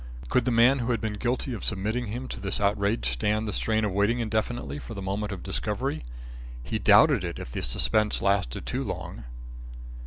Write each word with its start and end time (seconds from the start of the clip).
Could 0.29 0.45
the 0.45 0.51
man 0.51 0.79
who 0.79 0.89
had 0.89 0.99
been 0.99 1.13
guilty 1.13 1.53
of 1.53 1.63
submitting 1.63 2.07
him 2.07 2.27
to 2.29 2.39
this 2.39 2.59
outrage 2.59 3.05
stand 3.07 3.47
the 3.47 3.53
strain 3.53 3.85
of 3.85 3.91
waiting 3.91 4.17
indefinitely 4.19 4.79
for 4.79 4.95
the 4.95 5.01
moment 5.03 5.31
of 5.31 5.43
discovery? 5.43 6.03
He 6.63 6.79
doubted 6.79 7.23
it, 7.23 7.37
if 7.37 7.51
the 7.51 7.61
suspense 7.61 8.19
lasted 8.19 8.65
too 8.65 8.83
long. 8.83 9.25